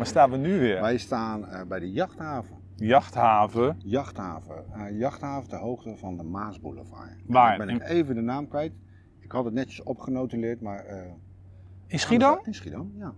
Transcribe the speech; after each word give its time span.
staan 0.00 0.30
we 0.30 0.36
nu 0.36 0.58
weer? 0.60 0.80
Wij 0.80 0.98
staan 0.98 1.46
eh, 1.48 1.66
bij 1.66 1.78
de 1.80 1.90
jachthaven. 1.92 2.56
Jachthaven. 2.76 3.76
Jachthaven. 3.78 4.64
Eh, 4.72 4.98
jachthaven 4.98 5.48
ter 5.48 5.58
hoogte 5.58 5.96
van 5.96 6.16
de 6.16 6.22
Maasboulevard. 6.22 7.16
Waar? 7.26 7.58
Ben 7.58 7.68
ik 7.68 7.82
even 7.82 8.14
de 8.14 8.20
naam 8.20 8.48
kwijt. 8.48 8.72
Ik 9.18 9.32
had 9.32 9.44
het 9.44 9.54
netjes 9.54 9.82
opgenotuleerd, 9.82 10.60
maar... 10.60 10.84
eh, 10.84 11.10
In 11.86 11.98
Schiedam? 11.98 12.40
In 12.44 12.54
Schiedam, 12.54 12.92
ja. 12.98 13.14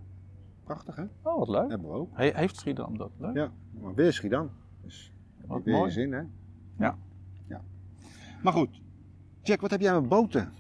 Prachtig, 0.65 0.97
hè? 0.97 1.05
Oh, 1.23 1.39
wat 1.39 1.49
leuk. 1.49 1.69
Hebben 1.71 1.89
we 1.91 1.97
ook. 1.97 2.11
He- 2.13 2.33
heeft 2.35 2.57
Schiedam 2.57 2.97
dat? 2.99 3.11
Leuk. 3.19 3.35
Ja, 3.35 3.53
maar 3.81 3.95
weer 3.95 4.13
Schiedam. 4.13 4.51
Dus 4.83 5.13
Wat 5.47 5.63
weer 5.65 5.75
mooi. 5.75 5.91
zin, 5.91 6.13
hè? 6.13 6.23
Ja. 6.79 6.97
ja. 7.49 7.61
Maar 8.43 8.53
goed. 8.53 8.81
Jack, 9.43 9.61
wat 9.61 9.71
heb 9.71 9.81
jij 9.81 9.93
met 10.01 10.09
boten? 10.09 10.53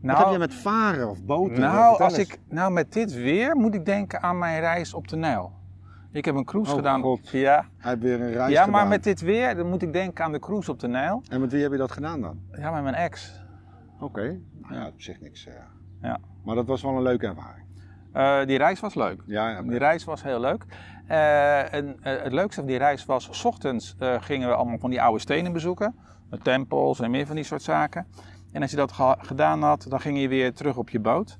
Wat 0.00 0.10
heb 0.10 0.18
Nou, 0.18 0.28
jij 0.30 0.38
met 0.38 0.54
varen 0.54 1.10
of 1.10 1.24
boten? 1.24 1.60
nou, 1.60 2.02
als 2.02 2.18
ik, 2.18 2.38
nou, 2.48 2.72
met 2.72 2.92
dit 2.92 3.12
weer 3.14 3.56
moet 3.56 3.74
ik 3.74 3.84
denken 3.84 4.22
aan 4.22 4.38
mijn 4.38 4.60
reis 4.60 4.94
op 4.94 5.08
de 5.08 5.16
Nijl. 5.16 5.52
Ik 6.12 6.24
heb 6.24 6.34
een 6.34 6.44
cruise 6.44 6.70
Oh, 6.70 6.76
gedaan. 6.76 7.02
God. 7.02 7.28
Ja, 7.28 7.66
Hij 7.76 7.90
heeft 7.90 8.02
weer 8.02 8.20
een 8.20 8.32
reis 8.32 8.52
ja 8.52 8.58
gedaan. 8.64 8.70
maar 8.70 8.86
met 8.88 9.04
dit 9.04 9.20
weer 9.20 9.56
dan 9.56 9.68
moet 9.68 9.82
ik 9.82 9.92
denken 9.92 10.24
aan 10.24 10.32
de 10.32 10.38
cruise 10.38 10.70
op 10.70 10.80
de 10.80 10.88
Nijl. 10.88 11.22
En 11.28 11.40
met 11.40 11.52
wie 11.52 11.62
heb 11.62 11.72
je 11.72 11.78
dat 11.78 11.92
gedaan 11.92 12.20
dan? 12.20 12.38
Ja, 12.52 12.70
met 12.70 12.82
mijn 12.82 12.94
ex. 12.94 13.40
Oké. 14.00 14.38
Nou 14.62 14.74
ja, 14.74 14.86
op 14.86 15.00
zich 15.02 15.20
niks. 15.20 15.46
eh. 15.46 15.54
Ja. 16.02 16.18
Maar 16.44 16.54
dat 16.54 16.66
was 16.66 16.82
wel 16.82 16.96
een 16.96 17.02
leuke 17.02 17.26
ervaring. 17.26 17.66
Eh, 18.12 18.46
die 18.46 18.58
reis 18.58 18.80
was 18.80 18.94
leuk. 18.94 19.22
Ja, 19.26 19.48
ja. 19.50 19.62
Die 19.62 19.78
reis 19.78 20.04
was 20.04 20.22
heel 20.22 20.40
leuk. 20.40 20.64
Eh, 21.06 21.74
en 21.74 21.96
het 22.00 22.32
leukste 22.32 22.60
van 22.60 22.68
die 22.68 22.78
reis 22.78 23.04
was, 23.04 23.28
s 23.30 23.44
ochtends 23.44 23.96
gingen 24.00 24.48
we 24.48 24.54
allemaal 24.54 24.78
van 24.78 24.90
die 24.90 25.02
oude 25.02 25.18
stenen 25.20 25.52
bezoeken. 25.52 25.94
Met 26.30 26.44
tempels 26.44 27.00
en 27.00 27.10
meer 27.10 27.26
van 27.26 27.34
die 27.36 27.44
soort 27.44 27.62
zaken. 27.62 28.06
En 28.52 28.62
als 28.62 28.70
je 28.70 28.76
dat 28.76 28.92
gedaan 29.18 29.62
had, 29.62 29.86
dan 29.88 30.00
ging 30.00 30.20
je 30.20 30.28
weer 30.28 30.54
terug 30.54 30.76
op 30.76 30.90
je 30.90 31.00
boot. 31.00 31.38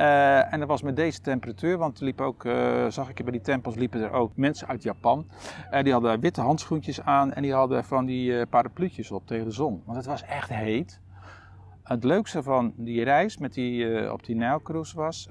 Eh, 0.00 0.52
en 0.52 0.58
dat 0.58 0.68
was 0.68 0.82
met 0.82 0.96
deze 0.96 1.20
temperatuur, 1.20 1.78
want 1.78 2.00
liep 2.00 2.20
ook, 2.20 2.44
eh, 2.44 2.86
zag 2.88 3.08
ik 3.08 3.22
bij 3.22 3.32
die 3.32 3.40
tempels 3.40 3.74
liepen 3.74 4.02
er 4.02 4.10
ook 4.10 4.36
mensen 4.36 4.68
uit 4.68 4.82
Japan. 4.82 5.26
Eh, 5.70 5.82
die 5.82 5.92
hadden 5.92 6.20
witte 6.20 6.40
handschoentjes 6.40 7.02
aan 7.02 7.32
en 7.32 7.42
die 7.42 7.52
hadden 7.52 7.84
van 7.84 8.04
die 8.04 8.46
parapluutjes 8.46 9.10
op 9.10 9.26
tegen 9.26 9.44
de 9.44 9.50
zon. 9.50 9.82
Want 9.84 9.96
het 9.96 10.06
was 10.06 10.22
echt 10.22 10.48
heet. 10.48 11.00
Het 11.82 12.04
leukste 12.04 12.42
van 12.42 12.72
die 12.76 13.04
reis 13.04 13.38
met 13.38 13.54
die, 13.54 14.12
op 14.12 14.24
die 14.24 14.36
Nijlcruise 14.36 14.96
was 14.96 15.28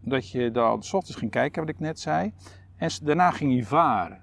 dat 0.00 0.30
je 0.30 0.50
dan 0.50 0.82
s 0.82 0.92
ochtends 0.92 1.18
ging 1.18 1.30
kijken, 1.30 1.60
wat 1.60 1.70
ik 1.70 1.80
net 1.80 2.00
zei. 2.00 2.32
En 2.76 2.90
daarna 3.02 3.30
ging 3.30 3.54
je 3.54 3.64
varen. 3.64 4.20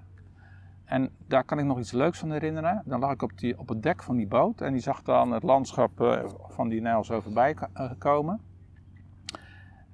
En 0.90 1.10
daar 1.26 1.44
kan 1.44 1.58
ik 1.58 1.64
nog 1.64 1.78
iets 1.78 1.92
leuks 1.92 2.18
van 2.18 2.30
herinneren. 2.30 2.82
Dan 2.84 3.00
lag 3.00 3.12
ik 3.12 3.22
op, 3.22 3.38
die, 3.38 3.58
op 3.58 3.68
het 3.68 3.82
dek 3.82 4.02
van 4.02 4.16
die 4.16 4.26
boot 4.26 4.60
en 4.60 4.72
die 4.72 4.82
zag 4.82 5.02
dan 5.02 5.32
het 5.32 5.42
landschap 5.42 6.00
eh, 6.00 6.24
van 6.48 6.68
die 6.68 6.80
Nijl 6.80 7.04
zo 7.04 7.20
voorbij 7.20 7.56
eh, 7.72 7.90
komen. 7.98 8.40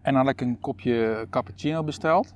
En 0.01 0.15
dan 0.15 0.17
had 0.17 0.29
ik 0.29 0.41
een 0.41 0.61
kopje 0.61 1.27
cappuccino 1.31 1.85
besteld. 1.85 2.35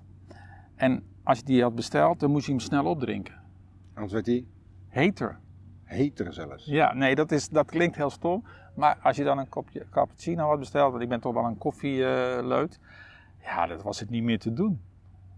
En 0.74 1.02
als 1.22 1.38
je 1.38 1.44
die 1.44 1.62
had 1.62 1.74
besteld, 1.74 2.20
dan 2.20 2.30
moest 2.30 2.46
je 2.46 2.52
hem 2.52 2.60
snel 2.60 2.84
opdrinken. 2.84 3.34
Anders 3.94 4.12
werd 4.12 4.26
hij 4.26 4.44
Heter. 4.88 5.38
heter 5.84 6.32
zelfs. 6.32 6.64
Ja, 6.64 6.94
nee, 6.94 7.14
dat, 7.14 7.32
is, 7.32 7.48
dat 7.48 7.70
klinkt 7.70 7.96
heel 7.96 8.10
stom. 8.10 8.44
Maar 8.74 8.98
als 9.02 9.16
je 9.16 9.24
dan 9.24 9.38
een 9.38 9.48
kopje 9.48 9.86
cappuccino 9.90 10.48
had 10.48 10.58
besteld, 10.58 10.90
want 10.90 11.02
ik 11.02 11.08
ben 11.08 11.20
toch 11.20 11.34
wel 11.34 11.44
een 11.44 11.58
koffieleut. 11.58 12.80
ja, 13.42 13.66
dat 13.66 13.82
was 13.82 14.00
het 14.00 14.10
niet 14.10 14.22
meer 14.22 14.38
te 14.38 14.52
doen. 14.52 14.80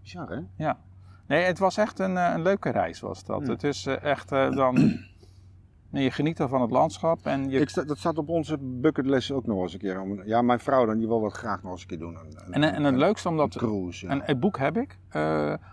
Bizar, 0.01 0.29
hè? 0.29 0.39
Ja. 0.55 0.79
Nee, 1.27 1.43
het 1.43 1.59
was 1.59 1.77
echt 1.77 1.99
een, 1.99 2.17
eh, 2.17 2.31
een 2.33 2.41
leuke 2.41 2.69
reis 2.69 2.99
was 2.99 3.23
dat. 3.25 3.45
Ja. 3.45 3.51
Het 3.51 3.63
is 3.63 3.85
eh, 3.85 4.03
echt 4.03 4.31
eh, 4.31 4.51
dan... 4.51 4.73
nee, 5.89 6.03
je 6.03 6.11
geniet 6.11 6.37
dan 6.37 6.49
van 6.49 6.61
het 6.61 6.71
landschap 6.71 7.25
en 7.25 7.49
je... 7.49 7.59
Ik, 7.59 7.69
sta- 7.69 7.83
dat 7.83 7.97
staat 7.97 8.17
op 8.17 8.29
onze 8.29 8.57
bucketlist 8.57 9.31
ook 9.31 9.45
nog 9.45 9.61
eens 9.61 9.73
een 9.73 9.79
keer. 9.79 10.25
Ja, 10.25 10.41
mijn 10.41 10.59
vrouw 10.59 10.85
dan, 10.85 10.97
die 10.97 11.07
wil 11.07 11.21
dat 11.21 11.33
graag 11.33 11.63
nog 11.63 11.71
eens 11.71 11.81
een 11.81 11.87
keer 11.87 11.99
doen. 11.99 12.15
Een, 12.15 12.25
een- 12.45 12.53
En, 12.53 12.63
en 12.63 12.83
het 12.83 12.93
een- 12.93 12.99
leukste 12.99 13.27
een 13.27 13.33
omdat... 13.33 13.55
cruise, 13.57 14.05
ja. 14.05 14.11
En 14.11 14.21
het 14.23 14.39
boek 14.39 14.57
heb 14.57 14.77
ik, 14.77 14.97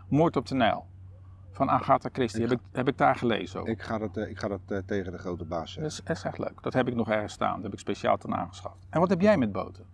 Moord 0.08 0.36
op 0.36 0.46
de 0.46 0.54
Nijl. 0.54 0.88
Van 1.52 1.70
Agatha 1.70 2.08
Christie. 2.12 2.42
Ik 2.42 2.48
Heb 2.50 2.58
ik, 2.58 2.64
heb 2.72 2.88
ik 2.88 2.98
daar 2.98 3.16
gelezen 3.16 3.60
ook. 3.60 3.68
Ik 3.68 3.82
ga 3.82 3.98
dat, 3.98 4.16
ik 4.16 4.38
ga 4.38 4.48
dat 4.48 4.60
tegen 4.86 5.12
de 5.12 5.18
grote 5.18 5.44
baas 5.44 5.74
Dat 5.74 5.92
zeggen. 5.92 6.14
is 6.14 6.22
echt, 6.24 6.38
leuk. 6.38 6.62
Dat 6.62 6.72
heb 6.72 6.88
ik 6.88 6.94
nog 6.94 7.10
ergens 7.10 7.32
staan. 7.32 7.54
Dat 7.54 7.62
heb 7.62 7.72
ik 7.72 7.78
speciaal 7.78 8.16
ten 8.16 8.34
aangeschaft. 8.34 8.86
En 8.90 9.00
wat 9.00 9.10
heb 9.10 9.20
jij 9.20 9.36
met 9.36 9.52
boten? 9.52 9.84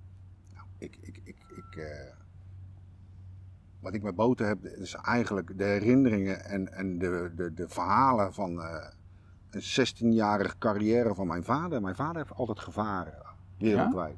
Ik, 0.78 0.99
ik, 1.00 1.21
ik, 1.25 1.37
ik, 1.56 1.77
eh, 1.77 1.87
wat 3.86 3.94
ik 3.94 4.02
met 4.02 4.14
boten 4.14 4.47
heb, 4.47 4.64
is 4.64 4.94
eigenlijk 4.94 5.58
de 5.58 5.64
herinneringen 5.64 6.44
en, 6.44 6.72
en 6.72 6.98
de, 6.98 7.32
de, 7.36 7.54
de 7.54 7.69
verhalen 7.69 8.34
van 8.34 8.62
eh, 8.62 8.86
een 9.50 9.62
16-jarige 9.62 10.58
carrière 10.58 11.14
van 11.14 11.26
mijn 11.26 11.44
vader. 11.44 11.80
Mijn 11.80 11.94
vader 11.94 12.16
heeft 12.16 12.34
altijd 12.34 12.60
gevaren, 12.60 13.14
wereldwijd. 13.58 14.16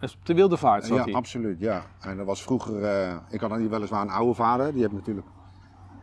Is 0.00 0.14
Op 0.14 0.26
de 0.26 0.34
wilde 0.34 0.56
vaart 0.56 0.84
zat 0.84 0.96
Ja, 0.96 1.04
hij. 1.04 1.12
absoluut, 1.12 1.60
ja. 1.60 1.82
En 2.00 2.16
dat 2.16 2.26
was 2.26 2.42
vroeger, 2.42 2.84
eh, 2.84 3.16
ik 3.30 3.40
had 3.40 3.50
weliswaar 3.50 4.02
een 4.02 4.10
oude 4.10 4.34
vader, 4.34 4.72
die 4.72 4.80
heeft 4.80 4.92
natuurlijk, 4.92 5.26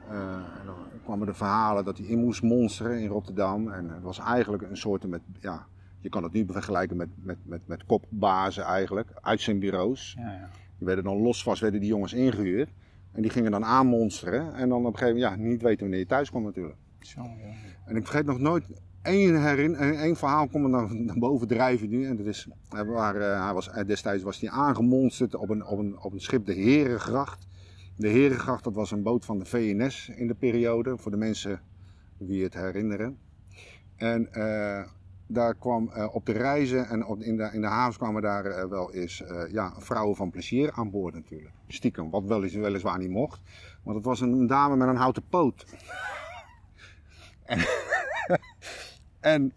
eh, 0.10 0.44
dan 0.66 0.76
kwamen 1.04 1.28
de 1.28 1.34
verhalen 1.34 1.86
dat 1.86 1.98
hij 1.98 2.08
in 2.08 2.20
moest 2.20 2.42
monsteren 2.42 3.00
in 3.00 3.08
Rotterdam. 3.08 3.72
En 3.72 3.90
het 3.90 4.04
was 4.04 4.20
eigenlijk 4.20 4.64
een 4.64 4.78
soort 4.78 5.08
met, 5.08 5.22
ja, 5.40 5.66
je 6.00 6.10
kan 6.10 6.24
het 6.24 6.34
nu 6.34 6.46
vergelijken 6.50 6.98
met, 6.98 7.10
met, 7.16 7.38
met, 7.44 7.68
met 7.68 7.86
kopbazen 7.86 8.64
eigenlijk, 8.64 9.10
uit 9.22 9.42
zijn 9.42 9.60
bureaus. 9.60 10.16
Ja, 10.18 10.32
ja. 10.32 10.50
Die 10.78 10.88
werden 10.88 11.04
dan 11.04 11.18
losvast, 11.22 11.62
werden 11.62 11.80
die 11.80 11.90
jongens 11.90 12.14
ingehuurd. 12.14 12.70
En 13.12 13.22
die 13.22 13.32
gingen 13.32 13.52
dan 13.52 13.66
aanmonsteren. 13.66 14.54
En 14.54 14.70
dan 14.70 14.86
op 14.86 14.94
een 14.94 15.00
gegeven 15.00 15.20
moment, 15.20 15.40
ja, 15.40 15.48
niet 15.48 15.62
weten 15.62 15.80
wanneer 15.80 16.00
je 16.00 16.06
thuis 16.06 16.30
kwam 16.30 16.44
natuurlijk. 16.44 16.78
Jongen. 17.00 17.56
En 17.86 17.96
ik 17.96 18.06
vergeet 18.06 18.26
nog 18.26 18.40
nooit 18.40 18.64
één, 19.02 19.42
herin, 19.42 19.76
eh, 19.76 20.02
één 20.02 20.16
verhaal 20.16 20.48
komt 20.48 20.64
er 20.64 20.70
naar, 20.70 21.18
boven 21.18 21.48
drijven 21.48 21.90
nu. 21.90 22.06
En 22.06 22.18
dat 22.18 22.26
is, 22.26 22.48
hij, 22.70 22.86
waren, 22.86 23.34
eh, 23.34 23.44
hij 23.44 23.54
was, 23.54 23.70
eh, 23.70 23.86
destijds 23.86 24.24
was 24.24 24.40
hij 24.40 24.50
aangemonsterd 24.50 25.36
op 25.36 25.50
een, 25.50 25.66
op, 25.66 25.80
een, 25.80 26.00
op 26.00 26.14
een 26.14 26.22
schip, 26.22 26.46
de 26.46 26.54
Herengracht. 26.54 27.48
De 27.96 28.08
Herengracht, 28.08 28.64
dat 28.64 28.74
was 28.74 28.92
een 28.92 29.04
boot 29.04 29.26
van 29.26 29.40
de 29.40 29.46
VNS 29.46 30.10
in 30.16 30.28
de 30.28 30.36
periode, 30.36 30.98
voor 30.98 31.12
de 31.12 31.18
mensen 31.18 31.62
die 32.18 32.44
het 32.44 32.54
herinneren. 32.54 33.18
En 33.96 34.34
eh, 34.34 34.84
daar 35.28 35.56
kwam 35.56 35.90
eh, 35.90 36.16
op 36.16 36.26
de 36.26 36.32
reizen 36.32 36.88
en 36.88 37.06
op, 37.06 37.22
in, 37.22 37.38
de, 37.38 37.50
in 37.54 37.62
de 37.62 37.68
havens 37.68 37.98
kwamen 37.98 38.22
daar 38.22 38.46
eh, 38.46 38.70
wel 38.70 38.94
eens 38.94 39.24
eh, 39.24 39.52
ja, 39.52 39.74
vrouwen 39.78 40.16
van 40.16 40.30
plezier 40.30 40.72
aan 40.72 40.92
boord 40.92 41.14
natuurlijk. 41.14 41.54
Stiekem, 41.68 42.10
wat 42.10 42.24
wel 42.24 42.42
weliswaar 42.42 42.98
niet 42.98 43.10
mocht. 43.10 43.42
Want 43.84 43.98
het 43.98 44.06
was 44.06 44.22
een 44.22 44.48
dame 44.48 44.76
met 44.76 44.88
een 44.88 44.96
houten 44.96 45.24
poot. 45.30 45.66
En, 49.20 49.54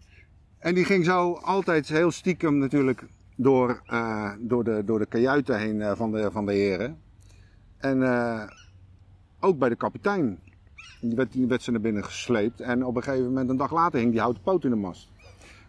en 0.59 0.75
die 0.75 0.85
ging 0.85 1.05
zo 1.05 1.33
altijd 1.33 1.87
heel 1.87 2.11
stiekem 2.11 2.57
natuurlijk 2.57 3.03
door, 3.35 3.81
door, 4.39 4.63
de, 4.63 4.81
door 4.85 4.99
de 4.99 5.05
kajuiten 5.05 5.59
heen 5.59 5.95
van, 5.95 6.11
de, 6.11 6.31
van 6.31 6.45
de 6.45 6.53
heren. 6.53 7.01
En 7.77 8.03
ook 9.39 9.57
bij 9.57 9.69
de 9.69 9.75
kapitein. 9.75 10.39
Werd, 11.01 11.31
die 11.31 11.47
werd 11.47 11.61
ze 11.61 11.71
naar 11.71 11.81
binnen 11.81 12.03
gesleept. 12.03 12.61
En 12.61 12.85
op 12.85 12.95
een 12.95 13.03
gegeven 13.03 13.25
moment, 13.25 13.49
een 13.49 13.57
dag 13.57 13.71
later, 13.71 13.99
hing 13.99 14.11
die 14.11 14.19
houten 14.19 14.43
poot 14.43 14.63
in 14.63 14.69
de 14.69 14.75
mast. 14.75 15.09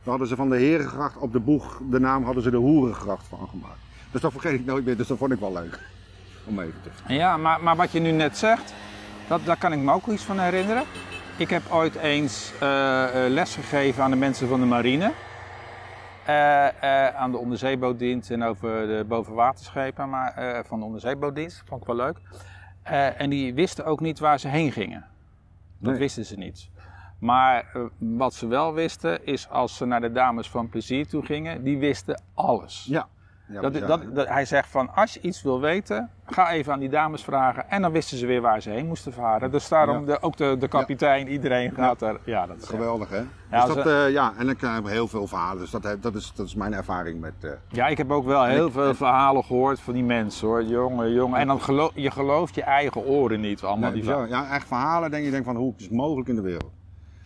Dan 0.03 0.11
hadden 0.11 0.29
ze 0.29 0.37
van 0.37 0.49
de 0.51 0.57
Herengracht 0.57 1.17
op 1.17 1.33
de 1.33 1.41
boeg, 1.41 1.81
de 1.91 2.01
naam 2.01 2.25
hadden 2.25 2.43
ze 2.43 2.51
de 2.51 2.57
Hoerengracht 2.57 3.27
van 3.27 3.49
gemaakt. 3.49 3.79
Dus 4.11 4.21
dat 4.21 4.33
vergeet 4.33 4.53
ik 4.53 4.65
nooit 4.65 4.85
meer, 4.85 4.97
dus 4.97 5.07
dat 5.07 5.19
vond 5.19 5.33
ik 5.33 5.39
wel 5.41 5.53
leuk. 5.53 5.79
Om 6.45 6.61
even 6.61 6.75
te 7.07 7.15
Ja, 7.15 7.37
maar, 7.37 7.63
maar 7.63 7.77
wat 7.77 7.93
je 7.93 8.01
nu 8.01 8.11
net 8.11 8.37
zegt, 8.39 8.75
dat, 9.29 9.45
daar 9.45 9.57
kan 9.59 9.73
ik 9.73 9.79
me 9.79 9.93
ook 9.93 10.07
iets 10.07 10.23
van 10.25 10.39
herinneren. 10.39 10.83
Ik 11.37 11.51
heb 11.51 11.63
ooit 11.71 11.95
eens 11.95 12.53
eh, 12.61 13.07
les 13.29 13.55
gegeven 13.55 14.03
aan 14.03 14.11
de 14.11 14.17
mensen 14.17 14.49
van 14.49 14.61
de 14.61 14.67
marine. 14.67 15.13
Eh, 16.27 17.07
aan 17.09 17.31
de 17.31 17.37
onderzeebootdienst 17.39 18.31
en 18.31 18.43
over 18.43 18.87
de 18.87 19.05
bovenwaterschepen 19.09 20.09
maar, 20.11 20.63
van 20.67 20.79
de 20.79 20.85
onderzeebootdienst. 20.85 21.63
Vond 21.67 21.81
ik 21.81 21.87
wel 21.87 21.97
leuk. 21.97 22.17
En 23.19 23.31
die 23.31 23.55
wisten 23.55 23.85
ook 23.85 24.01
niet 24.01 24.19
waar 24.19 24.39
ze 24.41 24.49
heen 24.49 24.73
gingen. 24.73 25.05
Dat 25.79 25.91
Nee. 25.91 26.01
wisten 26.01 26.25
ze 26.25 26.37
niet. 26.37 26.69
Maar 27.23 27.65
eh, 27.75 27.81
wat 27.99 28.35
ze 28.35 28.47
wel 28.47 28.73
wisten, 28.75 29.27
is 29.27 29.49
als 29.51 29.77
ze 29.77 29.85
naar 29.85 30.01
de 30.01 30.13
dames 30.13 30.51
van 30.51 30.69
plezier 30.69 31.07
toe 31.09 31.25
gingen, 31.25 31.63
die 31.65 31.79
wisten 31.79 32.23
alles. 32.35 32.87
Ja. 32.89 33.07
ja 33.49 33.61
Dat, 33.61 33.75
dat, 33.75 34.15
dat- 34.15 34.29
hij 34.29 34.45
zegt 34.45 34.69
van, 34.69 34.95
als 34.95 35.15
je 35.15 35.21
iets 35.21 35.43
wil 35.43 35.61
weten, 35.61 36.11
ga 36.27 36.51
even 36.51 36.73
aan 36.73 36.79
die 36.79 36.89
dames 36.89 37.25
vragen. 37.25 37.71
En 37.71 37.83
dan 37.83 37.93
wisten 37.93 38.19
ze 38.19 38.27
weer 38.27 38.41
waar 38.41 38.61
ze 38.63 38.71
heen 38.71 38.87
moesten 38.87 39.13
varen. 39.13 39.51
Dus 39.51 39.69
daarom, 39.69 40.01
Ja. 40.01 40.07
de, 40.07 40.23
ook 40.23 40.37
de, 40.37 40.57
de 40.59 40.69
kapitein, 40.69 41.29
iedereen 41.29 41.73
gaat 41.75 42.03
er. 42.03 42.21
Ja, 42.25 42.47
dat 42.47 42.57
is 42.57 42.69
Geweldig 42.69 43.09
hè? 43.09 43.23
Ja, 43.51 43.67
dus 43.67 43.75
dat, 43.75 43.87
eh, 43.87 44.11
ja, 44.11 44.33
en 44.39 44.49
ik 44.49 44.61
heb 44.61 44.87
heel 44.87 45.09
veel 45.09 45.27
verhalen. 45.27 45.59
Dus 45.59 45.71
dat, 45.71 45.97
dat, 46.03 46.15
is, 46.15 46.33
dat 46.35 46.47
is 46.47 46.55
mijn 46.55 46.73
ervaring 46.75 47.21
met... 47.21 47.35
eh, 47.41 47.51
Ja, 47.69 47.87
ik 47.87 47.99
heb 47.99 48.11
ook 48.11 48.25
wel 48.25 48.45
heel 48.45 48.67
ik- 48.67 48.73
veel 48.73 48.95
verhalen 48.95 49.45
gehoord 49.45 49.81
van 49.81 49.93
die 49.95 50.05
mensen 50.05 50.47
hoor. 50.49 50.63
Jongen, 50.65 51.13
jongen. 51.13 51.39
En 51.41 51.47
dan 51.47 51.61
geloof 51.61 51.91
je 51.95 52.11
gelooft 52.11 52.55
je 52.55 52.63
eigen 52.63 53.05
oren 53.05 53.41
niet. 53.41 53.63
Allemaal 53.63 53.91
Nee, 53.91 54.01
die 54.01 54.09
bizar. 54.11 54.29
ja, 54.29 54.51
echt 54.51 54.67
verhalen 54.67 55.11
denk 55.11 55.25
je 55.25 55.31
denk 55.31 55.45
van 55.45 55.57
hoe 55.57 55.75
is 55.77 55.83
het 55.85 55.93
mogelijk 55.93 56.29
in 56.29 56.35
de 56.35 56.43
wereld. 56.43 56.71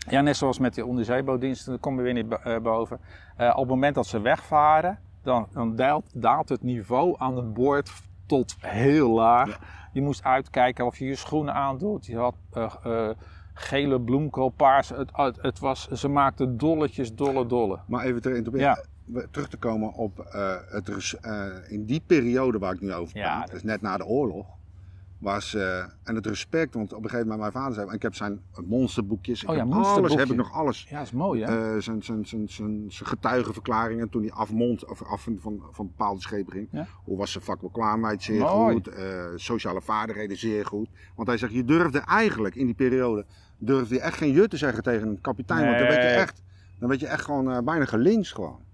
Ja, 0.08 0.20
net 0.20 0.36
zoals 0.36 0.58
met 0.58 0.74
die 0.74 0.86
onderzeebootdiensten, 0.86 1.70
daar 1.70 1.80
komen 1.80 2.04
we 2.04 2.12
weer 2.12 2.22
niet 2.22 2.38
eh, 2.44 2.58
boven. 2.58 2.98
Eh, 3.36 3.48
op 3.50 3.58
het 3.60 3.68
moment 3.68 3.94
dat 3.94 4.06
ze 4.06 4.20
wegvaren, 4.20 4.98
dan, 5.22 5.46
dan 5.52 5.76
daalt, 5.76 6.10
daalt 6.14 6.48
het 6.48 6.62
niveau 6.62 7.14
aan 7.18 7.36
het 7.36 7.54
boord 7.54 7.90
tot 8.26 8.56
heel 8.60 9.10
laag. 9.10 9.58
Je 9.92 10.02
moest 10.02 10.24
uitkijken 10.24 10.86
of 10.86 10.98
je 10.98 11.04
je 11.04 11.14
schoenen 11.14 11.54
aandoet. 11.54 12.06
Je 12.06 12.16
had 12.16 12.34
eh, 12.52 13.08
gele 13.54 14.00
bloemkool, 14.00 14.48
paars. 14.48 14.88
Het, 14.88 15.10
het, 15.12 15.38
het 15.42 15.58
was, 15.58 15.88
ze 15.88 16.08
maakten 16.08 16.56
dolletjes, 16.58 17.14
dolle, 17.14 17.46
dolle. 17.46 17.78
Maar 17.86 18.04
even 18.04 18.22
ter, 18.22 18.58
Ja. 18.58 18.78
terug 19.30 19.48
te 19.48 19.56
komen 19.56 19.92
op 19.92 20.16
het, 20.70 21.18
in 21.68 21.84
die 21.84 22.02
periode 22.06 22.58
waar 22.58 22.72
ik 22.74 22.80
nu 22.80 22.92
over 22.94 23.16
Ja, 23.18 23.36
praat, 23.36 23.50
dus 23.50 23.62
net 23.62 23.80
na 23.80 23.96
de 23.96 24.06
oorlog. 24.06 24.46
Was, 25.18 25.54
eh, 25.54 25.78
en 25.78 26.14
het 26.14 26.26
respect, 26.26 26.74
want 26.74 26.92
op 26.92 27.02
een 27.02 27.10
gegeven 27.10 27.28
moment 27.28 27.40
mijn 27.40 27.64
vader 27.64 27.74
zei, 27.74 27.94
ik 27.94 28.02
heb 28.02 28.14
zijn 28.14 28.40
monsterboekjes, 28.66 29.42
ik 29.42 29.48
Oh 29.48 29.56
ja, 29.56 29.64
heb 29.64 29.72
alles, 29.72 30.14
heb 30.14 30.28
ik 30.28 30.36
nog 30.36 30.52
alles. 30.52 30.86
Ja, 30.88 31.00
is 31.00 31.10
mooi 31.10 31.44
hè? 31.44 31.74
Eh, 31.74 31.82
zijn, 31.82 32.02
zijn, 32.02 32.26
zijn, 32.26 32.48
zijn, 32.48 32.84
zijn 32.88 33.08
getuigenverklaringen 33.08 34.08
toen 34.08 34.22
hij 34.22 34.32
afmond, 34.32 34.84
of 34.84 35.02
af 35.02 35.22
van, 35.22 35.62
van, 35.70 35.86
bepaalde 35.86 36.20
schepen 36.20 36.52
ging. 36.52 36.68
Ja. 36.70 36.86
Hoe 37.04 37.18
was 37.18 37.32
zijn 37.32 37.44
vakbekwaamheid 37.44 38.22
zeer 38.22 38.40
Mooi. 38.40 38.74
goed, 38.74 38.88
eh, 38.88 39.24
sociale 39.34 39.82
vaardigheden 39.82 40.38
zeer 40.38 40.66
goed. 40.66 40.88
Want 41.14 41.28
hij 41.28 41.38
zegt, 41.38 41.52
je 41.52 41.64
durfde 41.64 41.98
eigenlijk 41.98 42.54
in 42.54 42.66
die 42.66 42.74
periode, 42.74 43.24
durfde 43.58 43.94
je 43.94 44.00
echt 44.00 44.16
geen 44.16 44.32
jut 44.32 44.50
te 44.50 44.56
zeggen 44.56 44.82
tegen 44.82 45.08
een 45.08 45.20
kapitein. 45.20 45.66
Want 45.66 45.78
dan 45.78 45.88
werd 45.88 46.02
je 46.02 46.08
echt, 46.08 46.42
dan 46.78 46.88
werd 46.88 47.00
je 47.00 47.06
echt 47.06 47.24
gewoon 47.24 47.64
bijna 47.64 47.84
gelincht 47.84 48.34
gewoon. 48.34 48.65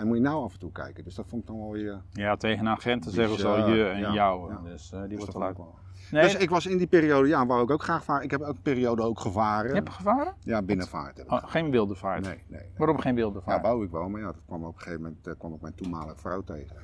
En 0.00 0.06
moet 0.06 0.16
je 0.16 0.22
nou 0.22 0.42
af 0.44 0.52
en 0.52 0.58
toe 0.58 0.72
kijken. 0.72 1.04
Dus 1.04 1.14
dat 1.14 1.26
vond 1.28 1.42
ik 1.42 1.48
dan 1.48 1.58
wel 1.58 1.70
weer... 1.70 2.02
Ja, 2.12 2.36
tegen 2.36 2.68
agenten 2.68 3.12
zeggen 3.12 3.38
ze 3.38 3.46
al 3.46 3.70
je 3.70 3.84
en 3.84 3.98
ja, 4.00 4.12
jou. 4.12 4.52
ja. 4.52 4.60
Dus 4.64 4.92
eh, 4.92 4.98
die 5.00 5.08
dus 5.08 5.18
wordt 5.18 5.32
dat 5.32 5.42
wel 5.42 5.54
wel. 5.56 5.78
Nee, 6.10 6.22
Dus 6.22 6.34
ik 6.34 6.50
was 6.50 6.66
in 6.66 6.78
die 6.78 6.86
periode, 6.86 7.28
ja, 7.28 7.46
wou 7.46 7.62
ik 7.62 7.70
ook 7.70 7.82
graag 7.82 8.04
varen. 8.04 8.24
Ik 8.24 8.30
heb 8.30 8.40
ook 8.40 8.48
een 8.48 8.62
periode 8.62 9.02
ook 9.02 9.20
gevaren. 9.20 9.68
je 9.68 9.74
hebt 9.74 9.90
gevaren? 9.90 10.34
Ja, 10.40 10.62
binnenvaart 10.62 11.16
heb 11.16 11.26
ik. 11.26 11.32
Oh, 11.32 11.42
geen 11.44 11.70
wilde 11.70 11.94
vaart. 11.94 12.22
Nee, 12.22 12.42
nee. 12.48 12.60
nee. 12.60 12.70
Waarom 12.76 12.98
geen 12.98 13.14
wilde 13.14 13.38
Ja, 13.38 13.44
vaart? 13.44 13.62
wou 13.62 13.84
ik 13.84 13.90
wel, 13.90 14.08
maar 14.08 14.20
ja, 14.20 14.26
dat 14.26 14.42
kwam 14.46 14.64
op 14.64 14.74
een 14.74 14.80
gegeven 14.80 15.02
moment 15.02 15.26
eh, 15.26 15.34
kwam 15.38 15.54
ik 15.54 15.60
mijn 15.60 15.74
toenmalige 15.74 16.16
vrouw 16.18 16.40
tegen. 16.42 16.76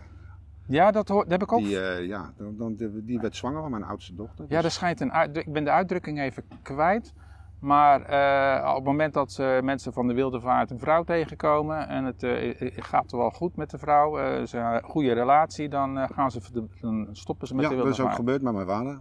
Ja, 0.67 0.91
dat, 0.91 1.09
hoor, 1.09 1.23
dat 1.23 1.31
heb 1.31 1.43
ik 1.43 1.53
ook. 1.53 1.59
Die, 1.59 1.81
eh, 1.81 2.07
ja, 2.07 2.33
dan, 2.37 2.57
dan, 2.57 2.75
die, 2.75 3.05
die 3.05 3.21
werd 3.21 3.37
zwanger 3.37 3.61
van 3.61 3.71
mijn 3.71 3.85
oudste 3.85 4.15
dochter. 4.15 4.45
Ja, 4.49 4.57
er 4.57 4.63
dus- 4.63 4.75
schijnt 4.75 5.01
een 5.01 5.13
uit, 5.13 5.37
ik 5.37 5.53
ben 5.53 5.65
de 5.65 5.71
uitdrukking 5.71 6.21
even 6.21 6.45
kwijt. 6.63 7.13
Maar 7.61 8.00
eh, 8.03 8.69
op 8.69 8.75
het 8.75 8.85
moment 8.85 9.14
dat 9.14 9.32
ze 9.32 9.61
mensen 9.62 9.93
van 9.93 10.06
de 10.06 10.14
wilde 10.14 10.41
vaart 10.41 10.70
een 10.70 10.79
vrouw 10.79 11.05
tegenkomen 11.05 11.88
en 11.88 12.05
het 12.05 12.23
eh, 12.23 12.55
gaat 12.76 13.11
wel 13.12 13.31
goed 13.31 13.56
met 13.56 13.70
de 13.70 13.79
vrouw, 13.79 14.19
eh, 14.19 14.44
ze 14.47 14.56
hebben 14.56 14.75
een 14.76 14.91
goede 14.91 15.12
relatie, 15.12 15.69
dan, 15.69 15.99
eh, 15.99 16.08
gaan 16.12 16.31
ze, 16.31 16.41
de- 16.53 16.67
dan 16.81 17.08
stoppen 17.12 17.47
ze 17.47 17.55
met 17.55 17.62
ja, 17.64 17.69
de 17.70 17.75
dat 17.76 17.85
wilde 17.85 17.99
is 17.99 18.05
ook 18.05 18.11
vaart. 18.11 18.20
gebeurd 18.20 18.43
met 18.43 18.53
mijn 18.55 18.67
vader. 18.67 19.00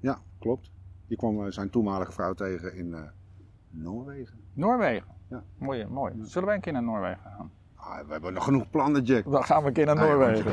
Ja, 0.00 0.18
klopt. 0.38 0.70
Die 1.08 1.16
kwam 1.16 1.40
eh, 1.44 1.50
zijn 1.50 1.70
toenmalige 1.70 2.12
vrouw 2.12 2.34
tegen 2.34 2.76
in 2.76 2.94
eh, 2.94 3.00
Noorwegen. 3.70 4.38
Noorwegen. 4.52 5.08
Ja. 5.30 5.42
Mooi, 5.58 5.86
mooi. 5.86 6.12
Zullen 6.22 6.46
wij 6.46 6.56
een 6.56 6.62
keer 6.62 6.72
naar 6.72 6.82
Noorwegen 6.82 7.30
gaan? 7.36 7.50
Ah, 7.74 8.06
we 8.06 8.12
hebben 8.12 8.32
nog 8.32 8.44
genoeg 8.44 8.70
plannen, 8.70 9.02
Jack. 9.02 9.30
Dan 9.30 9.44
gaan 9.44 9.60
we 9.62 9.66
een 9.68 9.72
keer 9.72 9.86
naar 9.86 9.96
Ah, 9.98 10.02
ja, 10.02 10.08
Noorwegen. 10.08 10.52